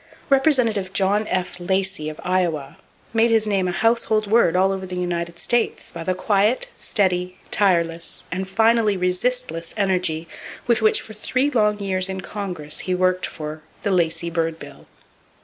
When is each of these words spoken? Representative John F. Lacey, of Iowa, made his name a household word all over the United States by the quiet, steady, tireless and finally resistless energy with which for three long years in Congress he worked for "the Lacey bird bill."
Representative 0.31 0.93
John 0.93 1.27
F. 1.27 1.59
Lacey, 1.59 2.09
of 2.09 2.19
Iowa, 2.23 2.79
made 3.13 3.29
his 3.29 3.45
name 3.45 3.67
a 3.67 3.71
household 3.71 4.25
word 4.25 4.55
all 4.55 4.71
over 4.71 4.87
the 4.87 4.95
United 4.95 5.37
States 5.37 5.91
by 5.91 6.03
the 6.03 6.15
quiet, 6.15 6.69
steady, 6.79 7.37
tireless 7.51 8.25
and 8.31 8.49
finally 8.49 8.97
resistless 8.97 9.75
energy 9.77 10.27
with 10.65 10.81
which 10.81 11.01
for 11.01 11.13
three 11.13 11.51
long 11.51 11.77
years 11.77 12.09
in 12.09 12.21
Congress 12.21 12.79
he 12.79 12.95
worked 12.95 13.27
for 13.27 13.61
"the 13.83 13.91
Lacey 13.91 14.31
bird 14.31 14.57
bill." 14.57 14.87